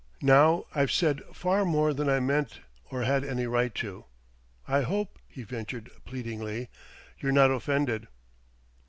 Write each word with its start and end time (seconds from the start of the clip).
Now 0.23 0.63
I've 0.73 0.91
said 0.91 1.21
far 1.31 1.63
more 1.63 1.93
than 1.93 2.09
I 2.09 2.19
meant 2.19 2.61
or 2.89 3.03
had 3.03 3.23
any 3.23 3.45
right 3.45 3.71
to. 3.75 4.05
I 4.67 4.81
hope," 4.81 5.19
he 5.27 5.43
ventured 5.43 5.91
pleadingly 6.05 6.69
"you're 7.19 7.31
not 7.31 7.51
offended." 7.51 8.07